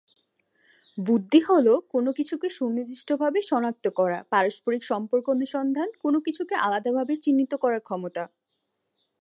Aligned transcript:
বুদ্ধি 0.97 1.39
হল 1.41 1.67
কোন 1.93 2.05
কিছুকে 2.17 2.47
সুনির্দিষ্টভাবে 2.57 3.39
শনাক্ত 3.49 3.85
করা, 3.99 4.19
পারস্পারিক 4.31 4.83
সম্পর্ক 4.83 5.25
অনুসন্ধান, 5.29 5.87
কোন 6.03 6.13
কিছুকে 6.25 6.55
আলাদাভাবে 6.65 7.13
চিহ্নিত 7.23 7.53
করার 7.63 7.81
ক্ষমতা। 7.81 8.23